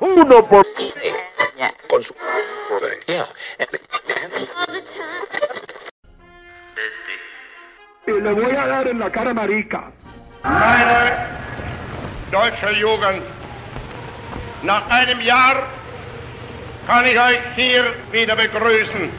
Uno 0.00 0.44
por... 0.46 0.66
con 1.88 2.02
su 2.02 2.14
Y 8.06 8.10
le 8.20 8.32
voy 8.32 8.56
a 8.56 8.66
dar 8.66 8.88
en 8.88 8.98
la 8.98 9.10
cara 9.10 9.34
marica. 9.34 9.92
Meine 10.42 11.26
deutsche 12.30 12.72
Jugend, 12.80 13.22
nach 14.62 14.88
einem 14.88 15.20
Jahr 15.20 15.66
kann 16.86 17.04
ich 17.04 17.18
euch 17.18 17.40
hier 17.54 17.94
wieder 18.12 18.36
begrüßen. 18.36 19.12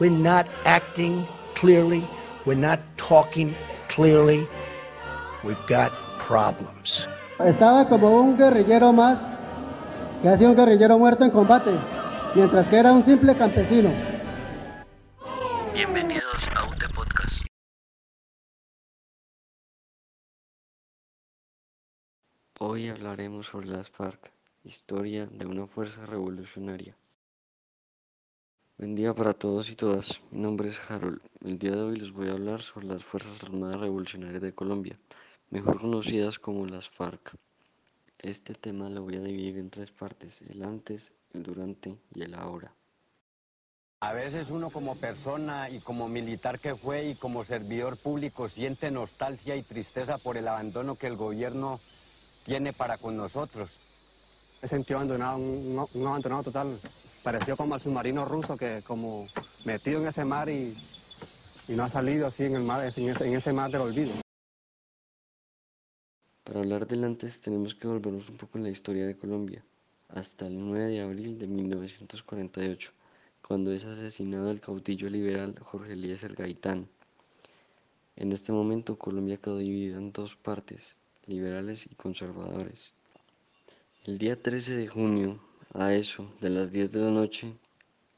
We're 0.00 0.10
not 0.10 0.46
acting 0.64 1.26
clearly. 1.54 2.02
We're 2.44 2.54
not 2.54 2.80
talking 2.96 3.54
clearly. 3.88 4.48
We've 5.44 5.66
got 5.68 5.92
problems. 6.18 7.08
Estaba 7.44 7.88
como 7.88 8.20
un 8.20 8.36
guerrillero 8.36 8.92
más 8.92 9.24
que 10.20 10.28
ha 10.28 10.36
sido 10.36 10.50
un 10.50 10.56
guerrillero 10.56 10.98
muerto 10.98 11.24
en 11.24 11.30
combate, 11.30 11.70
mientras 12.34 12.68
que 12.68 12.76
era 12.76 12.92
un 12.92 13.04
simple 13.04 13.36
campesino. 13.36 13.90
Bienvenidos 15.72 16.48
a 16.56 16.64
UT 16.64 16.92
Podcast. 16.92 17.46
Hoy 22.58 22.88
hablaremos 22.88 23.46
sobre 23.46 23.68
las 23.68 23.88
FARC, 23.88 24.32
historia 24.64 25.26
de 25.26 25.46
una 25.46 25.68
fuerza 25.68 26.06
revolucionaria. 26.06 26.96
Buen 28.78 28.96
día 28.96 29.14
para 29.14 29.32
todos 29.32 29.70
y 29.70 29.76
todas, 29.76 30.20
mi 30.32 30.40
nombre 30.40 30.70
es 30.70 30.90
Harold. 30.90 31.20
El 31.44 31.56
día 31.56 31.70
de 31.70 31.82
hoy 31.82 32.00
les 32.00 32.10
voy 32.10 32.30
a 32.30 32.32
hablar 32.32 32.62
sobre 32.62 32.88
las 32.88 33.04
Fuerzas 33.04 33.44
Armadas 33.44 33.80
Revolucionarias 33.80 34.42
de 34.42 34.52
Colombia, 34.52 34.98
mejor 35.50 35.80
conocidas 35.80 36.38
como 36.38 36.66
las 36.66 36.88
FARC. 36.88 37.34
Este 38.20 38.54
tema 38.54 38.90
lo 38.90 39.02
voy 39.02 39.16
a 39.16 39.20
dividir 39.20 39.58
en 39.58 39.70
tres 39.70 39.90
partes, 39.90 40.42
el 40.48 40.62
antes, 40.62 41.12
el 41.32 41.42
durante 41.42 41.98
y 42.14 42.22
el 42.22 42.34
ahora. 42.34 42.72
A 44.00 44.12
veces 44.12 44.50
uno 44.50 44.70
como 44.70 44.96
persona 44.96 45.68
y 45.70 45.80
como 45.80 46.08
militar 46.08 46.58
que 46.60 46.74
fue 46.74 47.06
y 47.06 47.14
como 47.14 47.44
servidor 47.44 47.96
público 47.96 48.48
siente 48.48 48.90
nostalgia 48.90 49.56
y 49.56 49.62
tristeza 49.62 50.18
por 50.18 50.36
el 50.36 50.46
abandono 50.46 50.94
que 50.94 51.08
el 51.08 51.16
gobierno 51.16 51.80
tiene 52.44 52.72
para 52.72 52.96
con 52.98 53.16
nosotros. 53.16 53.70
Me 54.62 54.68
sentí 54.68 54.92
abandonado, 54.92 55.38
un, 55.38 55.84
un 55.94 56.06
abandonado 56.06 56.44
total. 56.44 56.78
Pareció 57.24 57.56
como 57.56 57.74
al 57.74 57.80
submarino 57.80 58.24
ruso 58.24 58.56
que 58.56 58.82
como 58.86 59.26
metido 59.64 60.00
en 60.00 60.08
ese 60.08 60.24
mar 60.24 60.48
y, 60.48 60.76
y 61.66 61.72
no 61.72 61.84
ha 61.84 61.88
salido 61.88 62.28
así 62.28 62.44
en 62.44 62.54
el 62.54 62.62
mar, 62.62 62.80
en 62.82 63.08
ese, 63.08 63.26
en 63.26 63.34
ese 63.34 63.52
mar 63.52 63.70
del 63.70 63.80
olvido. 63.80 64.14
Para 66.48 66.60
hablar 66.60 66.86
del 66.86 67.04
antes 67.04 67.42
tenemos 67.42 67.74
que 67.74 67.86
volvernos 67.86 68.30
un 68.30 68.38
poco 68.38 68.56
en 68.56 68.64
la 68.64 68.70
historia 68.70 69.06
de 69.06 69.18
Colombia, 69.18 69.62
hasta 70.08 70.46
el 70.46 70.58
9 70.58 70.86
de 70.86 71.02
abril 71.02 71.38
de 71.38 71.46
1948, 71.46 72.90
cuando 73.46 73.70
es 73.70 73.84
asesinado 73.84 74.50
el 74.50 74.58
caudillo 74.58 75.10
liberal 75.10 75.54
Jorge 75.60 75.92
Eliezer 75.92 76.34
Gaitán. 76.34 76.88
En 78.16 78.32
este 78.32 78.52
momento 78.52 78.96
Colombia 78.96 79.36
quedó 79.36 79.58
dividida 79.58 79.98
en 79.98 80.10
dos 80.10 80.36
partes, 80.36 80.96
liberales 81.26 81.84
y 81.84 81.94
conservadores. 81.96 82.94
El 84.06 84.16
día 84.16 84.42
13 84.42 84.74
de 84.74 84.88
junio, 84.88 85.38
a 85.74 85.92
eso 85.92 86.32
de 86.40 86.48
las 86.48 86.72
10 86.72 86.92
de 86.92 87.00
la 87.00 87.10
noche, 87.10 87.52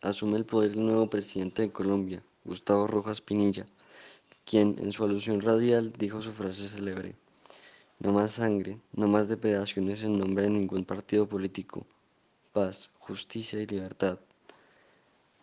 asume 0.03 0.39
el 0.39 0.45
poder 0.45 0.71
el 0.71 0.87
nuevo 0.87 1.11
presidente 1.11 1.63
de 1.63 1.73
Colombia, 1.73 2.23
Gustavo 2.45 2.87
Rojas 2.87 3.21
Pinilla, 3.21 3.67
quien 4.45 4.77
en 4.79 4.93
su 4.93 5.03
alusión 5.03 5.41
radial 5.41 5.93
dijo 5.99 6.23
su 6.23 6.31
frase 6.31 6.69
célebre. 6.69 7.17
No 8.03 8.13
más 8.13 8.33
sangre, 8.33 8.81
no 8.95 9.09
más 9.09 9.29
depredaciones 9.29 10.03
en 10.03 10.17
nombre 10.17 10.45
de 10.45 10.51
ningún 10.51 10.87
partido 10.87 11.29
político. 11.29 11.87
Paz, 12.51 12.89
justicia 12.99 13.61
y 13.61 13.67
libertad. 13.67 14.19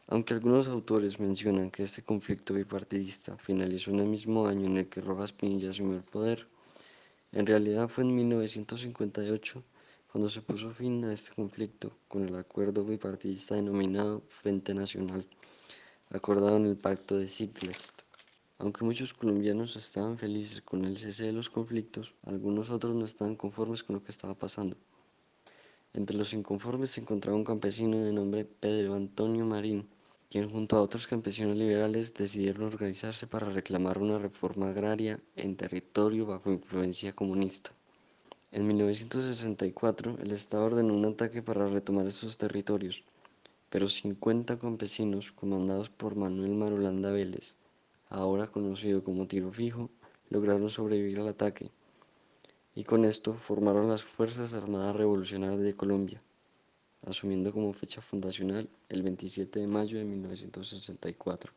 Aunque 0.08 0.34
algunos 0.34 0.68
autores 0.68 1.20
mencionan 1.20 1.70
que 1.70 1.84
este 1.84 2.02
conflicto 2.02 2.56
bipartidista 2.56 3.38
finalizó 3.38 3.92
en 3.92 4.00
el 4.00 4.08
mismo 4.08 4.48
año 4.48 4.66
en 4.66 4.78
el 4.78 4.90
que 4.90 5.02
Rojas 5.02 5.34
Pinilla 5.34 5.70
asumió 5.70 5.98
el 5.98 6.04
poder, 6.04 6.48
en 7.32 7.46
realidad 7.46 7.90
fue 7.90 8.06
en 8.06 8.16
1958 8.16 9.64
cuando 10.12 10.28
se 10.28 10.42
puso 10.42 10.72
fin 10.72 11.06
a 11.06 11.14
este 11.14 11.36
conflicto 11.36 11.92
con 12.08 12.28
el 12.28 12.36
acuerdo 12.36 12.84
bipartidista 12.84 13.54
denominado 13.54 14.24
Frente 14.30 14.74
Nacional, 14.74 15.28
acordado 16.10 16.58
en 16.58 16.66
el 16.66 16.76
Pacto 16.76 17.20
de 17.20 17.28
Siglest. 17.28 18.07
Aunque 18.60 18.84
muchos 18.84 19.14
colombianos 19.14 19.76
estaban 19.76 20.18
felices 20.18 20.62
con 20.62 20.84
el 20.84 20.98
cese 20.98 21.26
de 21.26 21.32
los 21.32 21.50
conflictos, 21.50 22.16
algunos 22.24 22.72
otros 22.72 22.96
no 22.96 23.06
estaban 23.06 23.36
conformes 23.36 23.84
con 23.84 23.98
lo 23.98 24.04
que 24.04 24.12
estaba 24.12 24.34
pasando. 24.34 24.76
Entre 25.94 26.18
los 26.18 26.34
inconformes 26.34 26.90
se 26.90 27.02
encontraba 27.02 27.38
un 27.38 27.44
campesino 27.44 27.98
de 28.04 28.12
nombre 28.12 28.46
Pedro 28.46 28.96
Antonio 28.96 29.46
Marín, 29.46 29.88
quien 30.30 30.50
junto 30.50 30.76
a 30.76 30.82
otros 30.82 31.08
campesinos 31.08 31.56
liberales 31.56 32.14
decidieron 32.14 32.64
organizarse 32.64 33.28
para 33.28 33.50
reclamar 33.50 34.00
una 34.00 34.18
reforma 34.18 34.70
agraria 34.70 35.20
en 35.36 35.56
territorio 35.56 36.26
bajo 36.26 36.52
influencia 36.52 37.14
comunista. 37.14 37.72
En 38.52 38.66
1964, 38.66 40.18
el 40.22 40.32
Estado 40.32 40.66
ordenó 40.66 40.96
un 40.96 41.06
ataque 41.06 41.44
para 41.44 41.68
retomar 41.68 42.08
esos 42.08 42.38
territorios, 42.38 43.04
pero 43.70 43.88
50 43.88 44.58
campesinos, 44.58 45.32
comandados 45.32 45.90
por 45.90 46.16
Manuel 46.16 46.56
Marulanda 46.56 47.12
Vélez, 47.12 47.56
ahora 48.10 48.48
conocido 48.48 49.04
como 49.04 49.28
Tiro 49.28 49.52
Fijo, 49.52 49.90
lograron 50.30 50.70
sobrevivir 50.70 51.20
al 51.20 51.30
ataque 51.30 51.72
y 52.76 52.84
con 52.84 53.06
esto 53.06 53.34
formaron 53.34 53.90
las 53.90 54.04
Fuerzas 54.04 54.54
Armadas 54.54 54.96
Revolucionarias 54.96 55.62
de 55.62 55.76
Colombia, 55.76 56.22
asumiendo 57.08 57.52
como 57.52 57.74
fecha 57.74 58.02
fundacional 58.02 58.70
el 58.90 59.02
27 59.02 59.60
de 59.60 59.68
mayo 59.68 59.98
de 59.98 60.06
1964. 60.06 61.52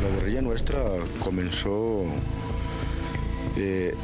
La 0.00 0.10
guerrilla 0.10 0.42
nuestra 0.42 0.84
comenzó, 1.24 2.04
eh, 3.56 3.94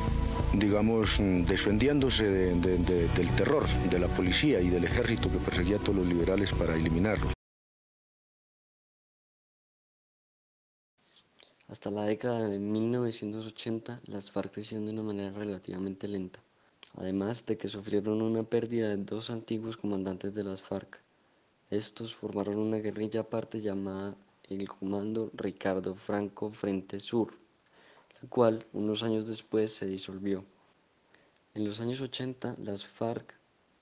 digamos, 0.55 1.19
defendiéndose 1.19 2.25
de- 2.25 2.55
de- 2.61 2.79
de- 2.79 3.09
del 3.09 3.31
terror 3.37 3.67
de 3.69 3.99
la 3.99 4.09
policía 4.09 4.61
y 4.61 4.69
del 4.69 4.85
ejército 4.85 5.31
que 5.31 5.39
perseguía 5.39 5.77
a 5.77 5.81
todos 5.81 5.97
los 5.97 6.07
liberales 6.07 6.53
para 6.53 6.75
eliminarlos. 6.77 7.33
Hasta 11.69 11.91
la 11.91 12.05
década 12.05 12.49
de 12.49 12.59
1980, 12.59 14.01
las 14.09 14.33
FARC 14.33 14.53
crecieron 14.55 14.87
de 14.87 14.93
una 14.93 15.03
manera 15.03 15.31
relativamente 15.31 16.09
lenta, 16.09 16.41
además 16.97 17.47
de 17.47 17.57
que 17.57 17.69
sufrieron 17.69 18.21
una 18.23 18.43
pérdida 18.43 18.89
de 18.89 18.97
dos 18.97 19.31
antiguos 19.31 19.77
comandantes 19.77 20.35
de 20.35 20.43
las 20.43 20.63
FARC. 20.63 21.01
Estos 21.71 22.17
formaron 22.17 22.59
una 22.59 22.79
guerrilla 22.79 23.21
aparte 23.21 23.61
llamada 23.61 24.17
el 24.49 24.69
Comando 24.69 25.31
Ricardo 25.33 25.95
Franco 25.95 26.51
Frente 26.51 26.99
Sur, 26.99 27.39
cual 28.29 28.67
unos 28.73 29.03
años 29.03 29.27
después 29.27 29.73
se 29.73 29.87
disolvió. 29.87 30.45
En 31.55 31.65
los 31.65 31.81
años 31.81 32.01
80, 32.01 32.57
las 32.63 32.87
FARC 32.87 33.35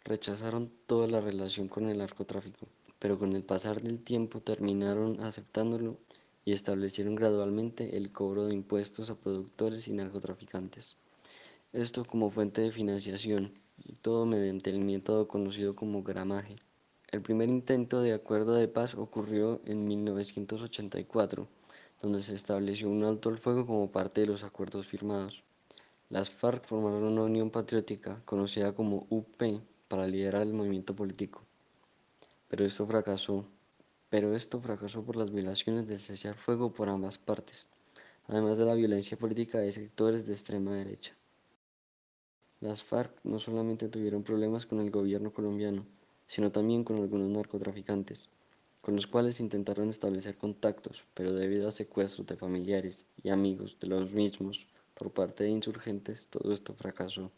rechazaron 0.04 0.71
toda 0.87 1.06
la 1.06 1.21
relación 1.21 1.69
con 1.69 1.88
el 1.88 1.99
narcotráfico, 1.99 2.66
pero 2.98 3.19
con 3.19 3.34
el 3.34 3.44
pasar 3.44 3.81
del 3.81 4.03
tiempo 4.03 4.41
terminaron 4.41 5.21
aceptándolo 5.21 5.98
y 6.44 6.53
establecieron 6.53 7.15
gradualmente 7.15 7.97
el 7.97 8.10
cobro 8.10 8.47
de 8.47 8.54
impuestos 8.54 9.10
a 9.10 9.16
productores 9.16 9.87
y 9.88 9.93
narcotraficantes. 9.93 10.97
Esto 11.75 12.04
como 12.04 12.31
fuente 12.31 12.62
de 12.62 12.71
financiación 12.71 13.53
y 13.84 13.93
todo 13.93 14.25
mediante 14.25 14.71
el 14.71 14.81
método 14.81 15.28
conocido 15.28 15.77
como 15.77 16.03
gramaje. 16.03 16.56
El 17.10 17.22
primer 17.22 17.48
intento 17.48 18.00
de 18.00 18.15
acuerdo 18.15 18.54
de 18.54 18.69
paz 18.69 18.94
ocurrió 18.94 19.60
en 19.66 19.87
1984, 19.87 21.47
donde 22.00 22.22
se 22.22 22.34
estableció 22.34 22.88
un 22.88 23.04
alto 23.04 23.28
al 23.28 23.38
fuego 23.38 23.66
como 23.66 23.91
parte 23.91 24.20
de 24.20 24.28
los 24.28 24.44
acuerdos 24.44 24.86
firmados. 24.86 25.42
Las 26.10 26.30
FARC 26.30 26.65
formaron 26.65 27.04
una 27.04 27.22
unión 27.22 27.50
patriótica 27.50 28.22
conocida 28.24 28.74
como 28.74 29.06
UP 29.10 29.42
para 29.89 30.06
liderar 30.06 30.42
el 30.42 30.54
movimiento 30.54 30.95
político. 30.95 31.42
Pero 32.48 32.65
esto 32.65 32.86
fracasó. 32.86 33.45
Pero 34.09 34.34
esto 34.34 34.60
fracasó 34.60 35.04
por 35.04 35.16
las 35.16 35.30
violaciones 35.30 35.86
del 35.86 36.00
cese 36.00 36.28
al 36.28 36.34
fuego 36.34 36.72
por 36.72 36.89
ambas 36.89 37.18
partes, 37.18 37.68
además 38.27 38.56
de 38.56 38.65
la 38.65 38.74
violencia 38.74 39.18
política 39.18 39.59
de 39.59 39.71
sectores 39.71 40.27
de 40.27 40.33
extrema 40.33 40.74
derecha. 40.74 41.12
Las 42.60 42.83
FARC 42.83 43.12
no 43.24 43.39
solamente 43.39 43.89
tuvieron 43.89 44.22
problemas 44.22 44.65
con 44.65 44.80
el 44.80 44.91
gobierno 44.91 45.30
colombiano, 45.30 45.84
sino 46.27 46.50
también 46.50 46.84
con 46.84 46.97
algunos 46.97 47.28
narcotraficantes, 47.28 48.30
con 48.80 48.97
los 48.97 49.07
cuales 49.07 49.41
intentaron 49.41 49.91
establecer 49.91 50.36
contactos, 50.36 51.04
pero 51.15 51.33
debido 51.34 51.69
a 51.69 51.72
secuestros 51.72 52.27
de 52.27 52.36
familiares 52.36 53.04
y 53.22 53.28
amigos 53.30 53.78
de 53.80 53.89
los 53.89 54.15
mismos 54.15 54.66
por 54.95 55.10
parte 55.13 55.45
de 55.45 55.51
insurgentes, 55.51 56.27
todo 56.28 56.53
esto 56.53 56.75
fracasó. 56.75 57.30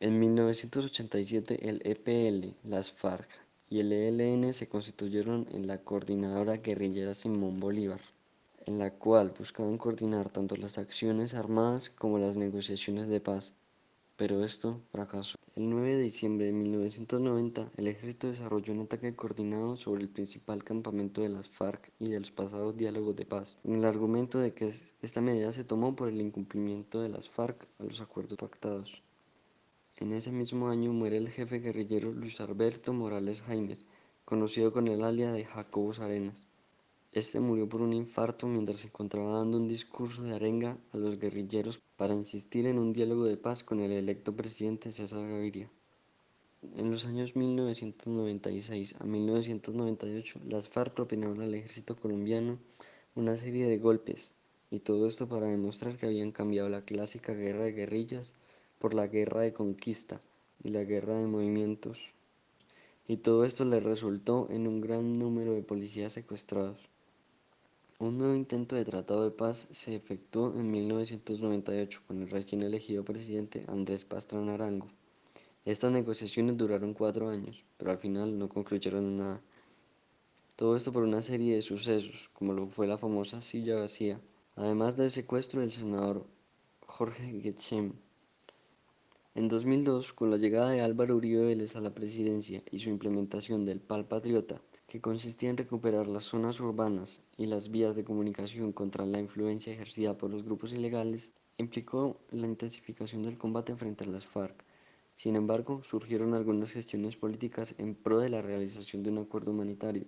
En 0.00 0.18
1987 0.18 1.68
el 1.68 1.80
EPL, 1.84 2.54
las 2.68 2.92
FARC 2.92 3.28
y 3.70 3.80
el 3.80 3.92
ELN 3.92 4.52
se 4.52 4.68
constituyeron 4.68 5.46
en 5.52 5.66
la 5.66 5.78
Coordinadora 5.78 6.58
Guerrillera 6.58 7.14
Simón 7.14 7.60
Bolívar. 7.60 8.00
en 8.66 8.78
la 8.78 8.90
cual 8.92 9.34
buscaban 9.38 9.76
coordinar 9.76 10.30
tanto 10.30 10.56
las 10.56 10.78
acciones 10.78 11.34
armadas 11.34 11.90
como 11.90 12.18
las 12.18 12.36
negociaciones 12.36 13.08
de 13.08 13.20
paz, 13.20 13.52
pero 14.16 14.42
esto 14.42 14.80
fracasó. 14.90 15.36
El 15.56 15.70
9 15.70 15.94
de 15.94 16.02
diciembre 16.02 16.46
de 16.46 16.52
1990, 16.52 17.70
el 17.76 17.86
ejército 17.86 18.26
desarrolló 18.26 18.72
un 18.72 18.80
ataque 18.80 19.14
coordinado 19.14 19.76
sobre 19.76 20.02
el 20.02 20.08
principal 20.08 20.64
campamento 20.64 21.22
de 21.22 21.28
las 21.28 21.48
FARC 21.48 21.92
y 22.00 22.10
de 22.10 22.18
los 22.18 22.32
pasados 22.32 22.76
diálogos 22.76 23.14
de 23.14 23.24
paz, 23.24 23.56
con 23.62 23.76
el 23.76 23.84
argumento 23.84 24.40
de 24.40 24.52
que 24.52 24.72
esta 25.00 25.20
medida 25.20 25.52
se 25.52 25.62
tomó 25.62 25.94
por 25.94 26.08
el 26.08 26.20
incumplimiento 26.20 27.00
de 27.00 27.08
las 27.08 27.28
FARC 27.28 27.68
a 27.78 27.84
los 27.84 28.00
acuerdos 28.00 28.36
pactados. 28.36 29.00
En 29.98 30.12
ese 30.12 30.32
mismo 30.32 30.70
año 30.70 30.92
muere 30.92 31.18
el 31.18 31.28
jefe 31.28 31.60
guerrillero 31.60 32.12
Luis 32.12 32.40
Alberto 32.40 32.92
Morales 32.92 33.40
Jaimes, 33.42 33.86
conocido 34.24 34.72
con 34.72 34.88
el 34.88 35.04
alias 35.04 35.34
de 35.34 35.44
Jacobos 35.44 36.00
Arenas. 36.00 36.42
Este 37.14 37.38
murió 37.38 37.68
por 37.68 37.80
un 37.80 37.92
infarto 37.92 38.48
mientras 38.48 38.80
se 38.80 38.88
encontraba 38.88 39.38
dando 39.38 39.56
un 39.56 39.68
discurso 39.68 40.24
de 40.24 40.34
arenga 40.34 40.76
a 40.92 40.96
los 40.96 41.16
guerrilleros 41.16 41.80
para 41.96 42.12
insistir 42.12 42.66
en 42.66 42.76
un 42.76 42.92
diálogo 42.92 43.24
de 43.24 43.36
paz 43.36 43.62
con 43.62 43.78
el 43.78 43.92
electo 43.92 44.34
presidente 44.34 44.90
César 44.90 45.20
Gaviria. 45.20 45.70
En 46.76 46.90
los 46.90 47.04
años 47.06 47.36
1996 47.36 48.96
a 48.98 49.04
1998, 49.04 50.40
las 50.48 50.68
FARC 50.68 50.92
propinaron 50.94 51.40
al 51.40 51.54
ejército 51.54 51.94
colombiano 51.94 52.58
una 53.14 53.36
serie 53.36 53.68
de 53.68 53.78
golpes, 53.78 54.32
y 54.72 54.80
todo 54.80 55.06
esto 55.06 55.28
para 55.28 55.46
demostrar 55.46 55.96
que 55.96 56.06
habían 56.06 56.32
cambiado 56.32 56.68
la 56.68 56.82
clásica 56.82 57.32
guerra 57.32 57.62
de 57.62 57.74
guerrillas 57.74 58.34
por 58.80 58.92
la 58.92 59.06
guerra 59.06 59.42
de 59.42 59.52
conquista 59.52 60.20
y 60.64 60.70
la 60.70 60.82
guerra 60.82 61.16
de 61.16 61.28
movimientos. 61.28 62.12
Y 63.06 63.18
todo 63.18 63.44
esto 63.44 63.64
le 63.64 63.78
resultó 63.78 64.48
en 64.50 64.66
un 64.66 64.80
gran 64.80 65.12
número 65.12 65.54
de 65.54 65.62
policías 65.62 66.12
secuestrados. 66.12 66.92
Un 68.00 68.18
nuevo 68.18 68.34
intento 68.34 68.74
de 68.74 68.84
tratado 68.84 69.22
de 69.22 69.30
paz 69.30 69.68
se 69.70 69.94
efectuó 69.94 70.52
en 70.58 70.68
1998 70.68 72.02
con 72.08 72.22
el 72.22 72.28
recién 72.28 72.64
elegido 72.64 73.04
presidente 73.04 73.64
Andrés 73.68 74.04
Pastrana 74.04 74.54
Arango. 74.54 74.88
Estas 75.64 75.92
negociaciones 75.92 76.56
duraron 76.56 76.92
cuatro 76.92 77.28
años, 77.28 77.64
pero 77.76 77.92
al 77.92 77.98
final 77.98 78.36
no 78.36 78.48
concluyeron 78.48 79.04
en 79.04 79.16
nada. 79.18 79.40
Todo 80.56 80.74
esto 80.74 80.92
por 80.92 81.04
una 81.04 81.22
serie 81.22 81.54
de 81.54 81.62
sucesos, 81.62 82.30
como 82.30 82.52
lo 82.52 82.66
fue 82.66 82.88
la 82.88 82.98
famosa 82.98 83.40
silla 83.40 83.76
vacía, 83.76 84.20
además 84.56 84.96
del 84.96 85.12
secuestro 85.12 85.60
del 85.60 85.70
senador 85.70 86.26
Jorge 86.86 87.40
Getchem. 87.42 87.92
En 89.36 89.46
2002, 89.46 90.12
con 90.12 90.32
la 90.32 90.36
llegada 90.36 90.70
de 90.70 90.80
Álvaro 90.80 91.14
Uribe 91.14 91.46
Vélez 91.46 91.76
a 91.76 91.80
la 91.80 91.94
presidencia 91.94 92.60
y 92.72 92.80
su 92.80 92.90
implementación 92.90 93.64
del 93.64 93.78
PAL 93.78 94.04
Patriota, 94.04 94.60
que 94.86 95.00
consistía 95.00 95.50
en 95.50 95.56
recuperar 95.56 96.06
las 96.06 96.24
zonas 96.24 96.60
urbanas 96.60 97.24
y 97.36 97.46
las 97.46 97.70
vías 97.70 97.96
de 97.96 98.04
comunicación 98.04 98.72
contra 98.72 99.06
la 99.06 99.18
influencia 99.18 99.72
ejercida 99.72 100.16
por 100.16 100.30
los 100.30 100.44
grupos 100.44 100.72
ilegales, 100.72 101.32
implicó 101.58 102.20
la 102.30 102.46
intensificación 102.46 103.22
del 103.22 103.38
combate 103.38 103.74
frente 103.76 104.04
a 104.04 104.08
las 104.08 104.24
FARC. 104.24 104.64
Sin 105.16 105.36
embargo, 105.36 105.82
surgieron 105.84 106.34
algunas 106.34 106.72
gestiones 106.72 107.16
políticas 107.16 107.74
en 107.78 107.94
pro 107.94 108.18
de 108.18 108.28
la 108.28 108.42
realización 108.42 109.02
de 109.02 109.10
un 109.10 109.18
acuerdo 109.18 109.52
humanitario, 109.52 110.06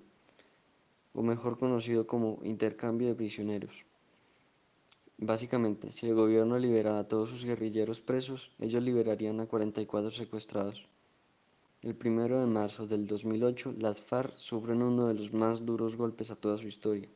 o 1.14 1.22
mejor 1.22 1.58
conocido 1.58 2.06
como 2.06 2.40
intercambio 2.42 3.08
de 3.08 3.14
prisioneros. 3.14 3.84
Básicamente, 5.18 5.92
si 5.92 6.06
el 6.06 6.14
gobierno 6.14 6.58
liberaba 6.58 6.98
a 6.98 7.08
todos 7.08 7.30
sus 7.30 7.44
guerrilleros 7.44 8.02
presos, 8.02 8.50
ellos 8.58 8.82
liberarían 8.82 9.40
a 9.40 9.46
44 9.46 10.10
secuestrados. 10.10 10.86
El 11.86 11.94
primero 11.94 12.40
de 12.40 12.46
marzo 12.46 12.84
del 12.84 13.06
2008, 13.06 13.76
las 13.78 14.00
FARC 14.00 14.32
sufren 14.32 14.82
uno 14.82 15.06
de 15.06 15.14
los 15.14 15.32
más 15.32 15.64
duros 15.64 15.96
golpes 15.96 16.32
a 16.32 16.34
toda 16.34 16.56
su 16.56 16.66
historia. 16.66 17.08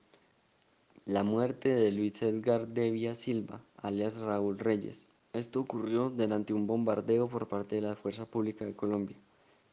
La 1.06 1.24
muerte 1.24 1.70
de 1.70 1.90
Luis 1.90 2.22
Edgar 2.22 2.68
Devia 2.68 3.16
Silva, 3.16 3.60
alias 3.78 4.18
Raúl 4.18 4.60
Reyes. 4.60 5.08
Esto 5.32 5.58
ocurrió 5.58 6.08
durante 6.10 6.54
un 6.54 6.68
bombardeo 6.68 7.26
por 7.26 7.48
parte 7.48 7.74
de 7.74 7.80
la 7.80 7.96
Fuerza 7.96 8.26
Pública 8.26 8.64
de 8.64 8.76
Colombia, 8.76 9.16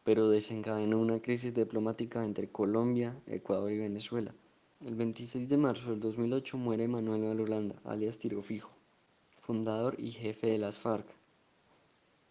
pero 0.03 0.29
desencadenó 0.29 0.99
una 0.99 1.21
crisis 1.21 1.53
diplomática 1.53 2.25
entre 2.25 2.49
Colombia, 2.49 3.15
Ecuador 3.27 3.71
y 3.71 3.77
Venezuela. 3.77 4.33
El 4.83 4.95
26 4.95 5.47
de 5.47 5.57
marzo 5.57 5.91
del 5.91 5.99
2008 5.99 6.57
muere 6.57 6.87
Manuel 6.87 7.21
Valolanda, 7.21 7.75
alias 7.85 8.17
Tiro 8.17 8.41
Fijo, 8.41 8.71
fundador 9.41 9.95
y 9.99 10.09
jefe 10.09 10.47
de 10.47 10.57
las 10.57 10.79
FARC, 10.79 11.05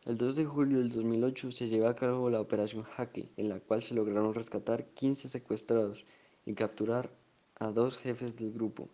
el 0.06 0.16
2 0.16 0.36
de 0.36 0.44
julio 0.44 0.78
del 0.78 0.90
2008 0.90 1.50
se 1.50 1.66
llevó 1.66 1.88
a 1.88 1.96
cabo 1.96 2.30
la 2.30 2.40
Operación 2.40 2.84
Jaque, 2.84 3.28
en 3.36 3.48
la 3.48 3.58
cual 3.58 3.82
se 3.82 3.92
lograron 3.92 4.34
rescatar 4.34 4.86
15 4.90 5.28
secuestrados 5.28 6.06
y 6.44 6.54
capturar 6.54 7.10
a 7.56 7.72
dos 7.72 7.98
jefes 7.98 8.36
del 8.36 8.52
grupo. 8.52 8.88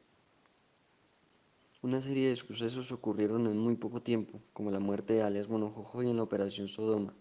Una 1.82 2.00
serie 2.00 2.30
de 2.30 2.36
sucesos 2.36 2.92
ocurrieron 2.92 3.46
en 3.46 3.58
muy 3.58 3.76
poco 3.76 4.00
tiempo, 4.00 4.40
como 4.54 4.70
la 4.70 4.80
muerte 4.80 5.12
de 5.12 5.22
alias 5.22 5.50
Monojojo 5.50 6.02
y 6.02 6.08
en 6.08 6.16
la 6.16 6.22
Operación 6.22 6.66
Sodoma, 6.66 7.12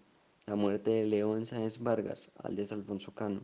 la 0.46 0.56
muerte 0.56 0.92
de 0.92 1.06
León 1.06 1.46
Sáenz 1.46 1.80
Vargas, 1.80 2.32
alias 2.42 2.72
Alfonso 2.72 3.14
Cano, 3.14 3.42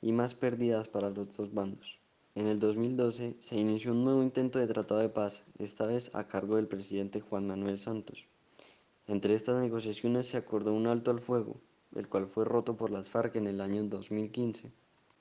y 0.00 0.12
más 0.12 0.36
pérdidas 0.36 0.86
para 0.86 1.10
los 1.10 1.36
dos 1.36 1.52
bandos. 1.52 1.98
En 2.36 2.46
el 2.46 2.60
2012 2.60 3.38
se 3.40 3.56
inició 3.56 3.90
un 3.90 4.04
nuevo 4.04 4.22
intento 4.22 4.60
de 4.60 4.68
tratado 4.68 5.00
de 5.00 5.08
paz, 5.08 5.44
esta 5.58 5.84
vez 5.86 6.14
a 6.14 6.28
cargo 6.28 6.54
del 6.54 6.68
presidente 6.68 7.20
Juan 7.20 7.48
Manuel 7.48 7.76
Santos. 7.76 8.28
Entre 9.10 9.34
estas 9.34 9.56
negociaciones 9.56 10.28
se 10.28 10.36
acordó 10.36 10.72
un 10.72 10.86
alto 10.86 11.10
al 11.10 11.18
fuego, 11.18 11.56
el 11.96 12.08
cual 12.08 12.28
fue 12.28 12.44
roto 12.44 12.76
por 12.76 12.92
las 12.92 13.08
FARC 13.10 13.34
en 13.34 13.48
el 13.48 13.60
año 13.60 13.82
2015, 13.82 14.70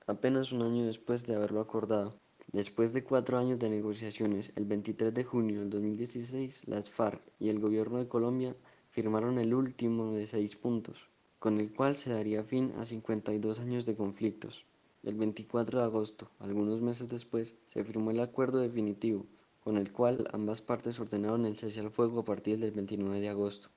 apenas 0.06 0.51
un 0.51 0.62
año 0.62 0.86
después 0.86 1.25
de 1.25 1.33
haberlo 1.33 1.59
acordado. 1.59 2.13
Después 2.51 2.94
de 2.94 3.03
cuatro 3.03 3.39
años 3.39 3.57
de 3.57 3.68
negociaciones, 3.68 4.53
el 4.56 4.65
23 4.65 5.12
de 5.12 5.24
junio 5.24 5.62
del 5.62 5.71
2016, 5.71 6.68
las 6.68 6.91
FARC 6.91 7.19
y 7.39 7.50
el 7.50 7.59
gobierno 7.59 7.97
de 7.97 8.07
Colombia 8.07 8.56
firmaron 8.91 9.39
el 9.39 9.56
último 9.56 10.13
de 10.13 10.27
seis 10.27 10.56
puntos, 10.56 11.09
con 11.39 11.59
el 11.59 11.74
cual 11.74 11.97
se 11.97 12.13
daría 12.13 12.44
fin 12.44 12.74
a 12.77 12.86
52 12.86 13.59
años 13.59 13.88
de 13.88 13.95
conflictos. 13.95 14.68
El 15.01 15.15
24 15.15 15.80
de 15.80 15.86
agosto, 15.86 16.30
algunos 16.38 16.80
meses 16.80 17.07
después, 17.07 17.56
se 17.65 17.83
firmó 17.83 18.12
el 18.12 18.19
acuerdo 18.19 18.59
definitivo, 18.59 19.25
con 19.62 19.77
el 19.77 19.91
cual 19.91 20.27
ambas 20.31 20.62
partes 20.62 21.00
ordenaron 21.00 21.47
el 21.47 21.57
cese 21.57 21.80
al 21.80 21.89
fuego 21.89 22.19
a 22.19 22.25
partir 22.25 22.59
del 22.59 22.69
29 22.69 23.19
de 23.19 23.30
agosto. 23.30 23.69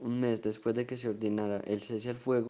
Un 0.00 0.20
mes 0.20 0.40
después 0.42 0.76
de 0.76 0.86
que 0.86 0.96
se 0.96 1.08
ordenara 1.08 1.58
el 1.66 1.80
cese 1.80 2.10
al 2.10 2.16
fuego, 2.16 2.46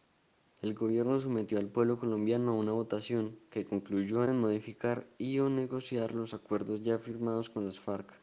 el 0.61 0.75
gobierno 0.75 1.19
sometió 1.19 1.57
al 1.57 1.67
pueblo 1.67 1.97
colombiano 1.97 2.51
a 2.51 2.55
una 2.55 2.73
votación 2.73 3.39
que 3.49 3.65
concluyó 3.65 4.23
en 4.23 4.39
modificar 4.39 5.07
y 5.17 5.39
o 5.39 5.49
negociar 5.49 6.13
los 6.13 6.35
acuerdos 6.35 6.83
ya 6.83 6.99
firmados 6.99 7.49
con 7.49 7.65
las 7.65 7.79
FARC. 7.79 8.13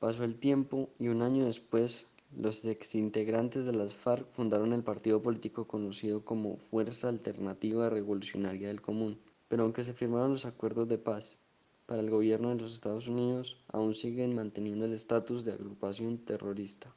Pasó 0.00 0.22
el 0.22 0.36
tiempo 0.36 0.90
y 0.98 1.08
un 1.08 1.22
año 1.22 1.46
después, 1.46 2.08
los 2.36 2.62
exintegrantes 2.66 3.64
de 3.64 3.72
las 3.72 3.94
FARC 3.94 4.30
fundaron 4.32 4.74
el 4.74 4.82
partido 4.82 5.22
político 5.22 5.66
conocido 5.66 6.22
como 6.22 6.58
Fuerza 6.58 7.08
Alternativa 7.08 7.88
Revolucionaria 7.88 8.68
del 8.68 8.82
Común. 8.82 9.18
Pero 9.48 9.62
aunque 9.62 9.82
se 9.82 9.94
firmaron 9.94 10.32
los 10.32 10.44
acuerdos 10.44 10.88
de 10.88 10.98
paz, 10.98 11.38
para 11.86 12.02
el 12.02 12.10
gobierno 12.10 12.50
de 12.50 12.56
los 12.56 12.74
Estados 12.74 13.08
Unidos 13.08 13.56
aún 13.68 13.94
siguen 13.94 14.34
manteniendo 14.34 14.84
el 14.84 14.92
estatus 14.92 15.44
de 15.44 15.52
agrupación 15.52 16.18
terrorista. 16.18 16.94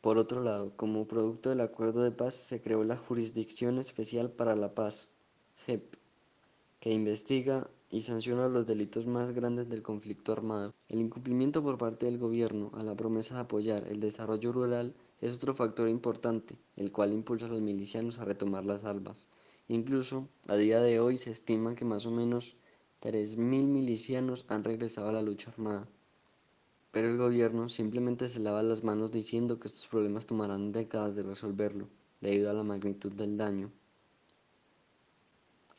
Por 0.00 0.16
otro 0.16 0.42
lado, 0.42 0.72
como 0.76 1.06
producto 1.06 1.50
del 1.50 1.60
acuerdo 1.60 2.02
de 2.02 2.10
paz, 2.10 2.34
se 2.34 2.62
creó 2.62 2.84
la 2.84 2.96
Jurisdicción 2.96 3.78
Especial 3.78 4.30
para 4.30 4.56
la 4.56 4.74
Paz, 4.74 5.08
JEP, 5.66 5.94
que 6.80 6.90
investiga 6.90 7.68
y 7.90 8.00
sanciona 8.00 8.48
los 8.48 8.64
delitos 8.64 9.06
más 9.06 9.32
grandes 9.32 9.68
del 9.68 9.82
conflicto 9.82 10.32
armado. 10.32 10.72
El 10.88 11.00
incumplimiento 11.00 11.62
por 11.62 11.76
parte 11.76 12.06
del 12.06 12.16
gobierno 12.16 12.70
a 12.74 12.82
la 12.82 12.96
promesa 12.96 13.34
de 13.34 13.40
apoyar 13.42 13.86
el 13.88 14.00
desarrollo 14.00 14.52
rural 14.52 14.94
es 15.20 15.34
otro 15.34 15.54
factor 15.54 15.86
importante, 15.86 16.56
el 16.76 16.92
cual 16.92 17.12
impulsa 17.12 17.44
a 17.44 17.50
los 17.50 17.60
milicianos 17.60 18.18
a 18.18 18.24
retomar 18.24 18.64
las 18.64 18.84
armas. 18.84 19.28
Incluso, 19.68 20.28
a 20.48 20.56
día 20.56 20.80
de 20.80 20.98
hoy 20.98 21.18
se 21.18 21.30
estima 21.30 21.74
que 21.74 21.84
más 21.84 22.06
o 22.06 22.10
menos 22.10 22.56
3.000 23.02 23.66
milicianos 23.66 24.46
han 24.48 24.64
regresado 24.64 25.10
a 25.10 25.12
la 25.12 25.20
lucha 25.20 25.50
armada. 25.50 25.86
Pero 26.92 27.08
el 27.08 27.16
gobierno 27.16 27.68
simplemente 27.68 28.28
se 28.28 28.40
lava 28.40 28.62
las 28.62 28.82
manos 28.82 29.12
diciendo 29.12 29.60
que 29.60 29.68
estos 29.68 29.86
problemas 29.86 30.26
tomarán 30.26 30.72
décadas 30.72 31.14
de 31.14 31.22
resolverlo, 31.22 31.88
debido 32.20 32.50
a 32.50 32.52
la 32.52 32.64
magnitud 32.64 33.12
del 33.12 33.36
daño. 33.36 33.70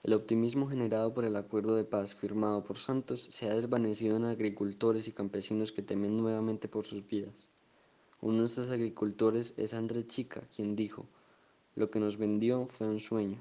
El 0.04 0.14
optimismo 0.14 0.68
generado 0.68 1.14
por 1.14 1.26
el 1.26 1.36
acuerdo 1.36 1.76
de 1.76 1.84
paz 1.84 2.16
firmado 2.16 2.64
por 2.64 2.78
Santos 2.78 3.28
se 3.30 3.48
ha 3.50 3.54
desvanecido 3.54 4.18
en 4.18 4.26
agricultores 4.26 5.08
y 5.08 5.12
campesinos 5.12 5.72
que 5.72 5.84
temen 5.84 6.18
nuevamente 6.18 6.68
por 6.68 6.86
sus 6.86 7.06
vidas. 7.08 7.48
Uno 8.20 8.40
de 8.40 8.46
estos 8.46 8.70
agricultores 8.72 9.54
es 9.58 9.74
Andrés 9.76 10.08
Chica, 10.08 10.42
quien 10.56 10.76
dijo, 10.76 11.06
lo 11.76 11.92
que 11.92 12.00
nos 12.00 12.18
vendió 12.18 12.66
fue 12.68 12.88
un 12.88 13.00
sueño. 13.00 13.38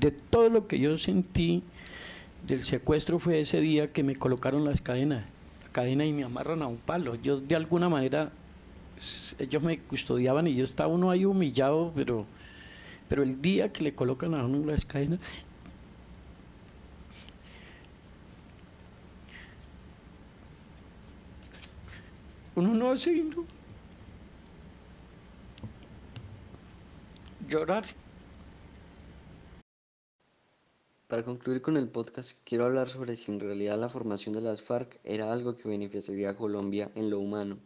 De 0.00 0.10
todo 0.10 0.48
lo 0.50 0.66
que 0.66 0.80
yo 0.80 0.98
sentí, 0.98 1.62
del 2.46 2.64
secuestro 2.64 3.18
fue 3.18 3.40
ese 3.40 3.60
día 3.60 3.92
que 3.92 4.02
me 4.02 4.14
colocaron 4.14 4.64
las 4.64 4.80
cadenas, 4.80 5.24
la 5.64 5.72
cadena 5.72 6.04
y 6.04 6.12
me 6.12 6.24
amarran 6.24 6.62
a 6.62 6.66
un 6.66 6.76
palo. 6.76 7.16
Yo 7.16 7.40
de 7.40 7.56
alguna 7.56 7.88
manera, 7.88 8.30
ellos 9.38 9.62
me 9.62 9.78
custodiaban 9.80 10.46
y 10.46 10.54
yo 10.54 10.64
estaba 10.64 10.92
uno 10.92 11.10
ahí 11.10 11.24
humillado, 11.24 11.92
pero, 11.94 12.24
pero 13.08 13.22
el 13.22 13.42
día 13.42 13.72
que 13.72 13.82
le 13.82 13.94
colocan 13.94 14.34
a 14.34 14.44
uno 14.44 14.64
las 14.64 14.84
cadenas, 14.84 15.18
uno 22.54 22.74
no 22.74 22.90
hace 22.90 23.14
sino 23.14 23.44
llorar. 27.48 27.84
Para 31.08 31.22
concluir 31.22 31.62
con 31.62 31.76
el 31.76 31.88
podcast, 31.88 32.36
quiero 32.42 32.64
hablar 32.64 32.88
sobre 32.88 33.14
si 33.14 33.30
en 33.30 33.38
realidad 33.38 33.78
la 33.78 33.88
formación 33.88 34.34
de 34.34 34.40
las 34.40 34.60
FARC 34.60 34.98
era 35.04 35.32
algo 35.32 35.56
que 35.56 35.68
beneficiaría 35.68 36.30
a 36.30 36.36
Colombia 36.36 36.90
en 36.96 37.10
lo 37.10 37.20
humano. 37.20 37.58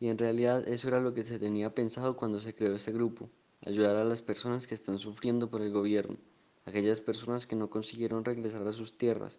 Y 0.00 0.08
en 0.08 0.18
realidad 0.18 0.66
eso 0.66 0.88
era 0.88 0.98
lo 0.98 1.14
que 1.14 1.22
se 1.22 1.38
tenía 1.38 1.72
pensado 1.72 2.16
cuando 2.16 2.40
se 2.40 2.56
creó 2.56 2.74
este 2.74 2.90
grupo, 2.90 3.30
ayudar 3.64 3.94
a 3.94 4.02
las 4.02 4.22
personas 4.22 4.66
que 4.66 4.74
están 4.74 4.98
sufriendo 4.98 5.48
por 5.48 5.62
el 5.62 5.70
gobierno, 5.70 6.16
aquellas 6.64 7.00
personas 7.00 7.46
que 7.46 7.54
no 7.54 7.70
consiguieron 7.70 8.24
regresar 8.24 8.66
a 8.66 8.72
sus 8.72 8.98
tierras, 8.98 9.38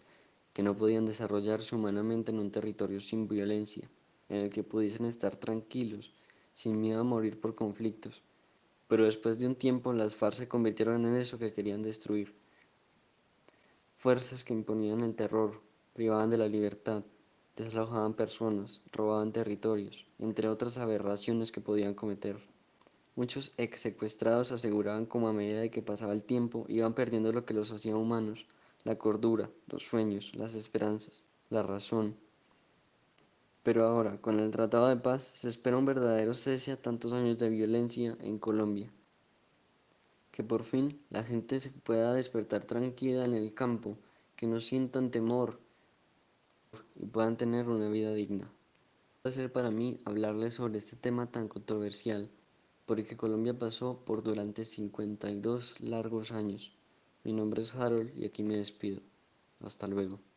que 0.54 0.64
no 0.64 0.78
podían 0.78 1.06
desarrollarse 1.06 1.76
humanamente 1.76 2.32
en 2.32 2.40
un 2.40 2.52
territorio 2.52 3.02
sin 3.02 3.28
violencia, 3.28 3.90
en 4.30 4.38
el 4.38 4.50
que 4.50 4.64
pudiesen 4.64 5.06
estar 5.06 5.36
tranquilos, 5.36 6.14
sin 6.54 6.80
miedo 6.80 7.02
a 7.02 7.04
morir 7.04 7.38
por 7.38 7.54
conflictos. 7.54 8.24
Pero 8.88 9.04
después 9.04 9.40
de 9.40 9.48
un 9.48 9.56
tiempo 9.56 9.92
las 9.92 10.16
FARC 10.16 10.38
se 10.38 10.48
convirtieron 10.48 11.06
en 11.06 11.16
eso 11.16 11.38
que 11.38 11.52
querían 11.52 11.82
destruir 11.82 12.39
fuerzas 14.00 14.46
que 14.46 14.54
imponían 14.54 15.02
el 15.02 15.14
terror, 15.14 15.60
privaban 15.94 16.30
de 16.30 16.38
la 16.38 16.48
libertad, 16.48 17.04
desalojaban 17.58 18.14
personas, 18.14 18.80
robaban 18.94 19.34
territorios, 19.34 20.06
entre 20.20 20.48
otras 20.48 20.78
aberraciones 20.78 21.52
que 21.52 21.60
podían 21.60 21.94
cometer. 21.94 22.38
Muchos 23.18 23.54
ex 23.58 23.82
secuestrados 23.82 24.54
aseguraban 24.54 25.06
como 25.06 25.28
a 25.28 25.34
medida 25.34 25.60
de 25.60 25.70
que 25.70 25.82
pasaba 25.82 26.14
el 26.14 26.24
tiempo 26.24 26.66
iban 26.70 26.94
perdiendo 26.94 27.34
lo 27.34 27.44
que 27.44 27.54
los 27.54 27.74
hacía 27.74 27.98
humanos, 27.98 28.46
la 28.86 28.98
cordura, 28.98 29.50
los 29.68 29.84
sueños, 29.84 30.32
las 30.38 30.56
esperanzas, 30.56 31.26
la 31.50 31.62
razón. 31.62 32.16
Pero 33.64 33.86
ahora, 33.86 34.22
con 34.22 34.40
el 34.40 34.50
Tratado 34.52 34.88
de 34.88 34.96
Paz, 34.96 35.24
se 35.24 35.50
espera 35.50 35.78
un 35.78 35.84
verdadero 35.84 36.34
cese 36.34 36.72
a 36.72 36.82
tantos 36.82 37.12
años 37.12 37.38
de 37.38 37.50
violencia 37.50 38.16
en 38.22 38.40
Colombia 38.40 38.90
que 40.32 40.44
por 40.44 40.64
fin 40.64 41.02
la 41.10 41.24
gente 41.24 41.60
se 41.60 41.70
pueda 41.72 42.14
despertar 42.14 42.64
tranquila 42.66 43.26
en 43.26 43.34
el 43.34 43.54
campo, 43.54 43.98
que 44.36 44.48
no 44.48 44.62
sientan 44.62 45.12
temor 45.12 45.60
y 46.96 47.06
puedan 47.06 47.38
tener 47.38 47.68
una 47.68 47.90
vida 47.90 48.14
digna. 48.14 48.52
A 49.24 49.32
ser 49.32 49.52
para 49.52 49.72
mí 49.72 50.00
hablarles 50.06 50.54
sobre 50.54 50.78
este 50.78 50.96
tema 50.96 51.30
tan 51.30 51.48
controversial, 51.48 52.30
porque 52.86 53.18
Colombia 53.18 53.58
pasó 53.58 54.04
por 54.06 54.24
durante 54.24 54.66
52 54.66 55.82
largos 55.82 56.32
años. 56.32 56.74
Mi 57.24 57.34
nombre 57.34 57.62
es 57.62 57.76
Harold 57.76 58.18
y 58.18 58.26
aquí 58.26 58.44
me 58.44 58.58
despido. 58.58 59.02
Hasta 59.60 59.88
luego. 59.88 60.29